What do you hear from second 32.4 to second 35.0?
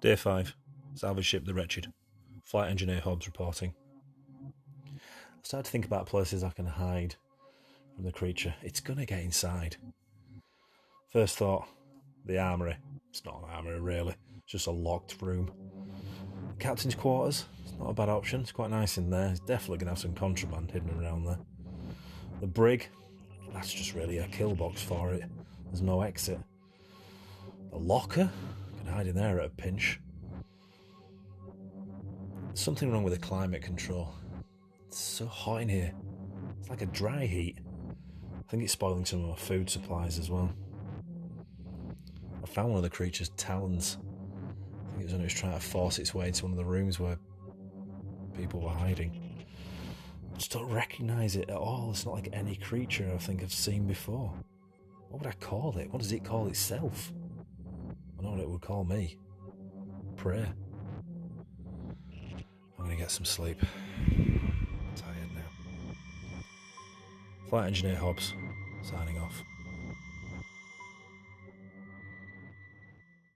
There's something wrong with the climate control. It's